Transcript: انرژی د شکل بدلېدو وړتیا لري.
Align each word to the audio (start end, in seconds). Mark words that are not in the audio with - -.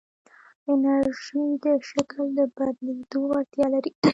انرژی 0.69 1.43
د 1.63 1.65
شکل 1.89 2.25
بدلېدو 2.55 3.19
وړتیا 3.27 3.65
لري. 3.73 3.91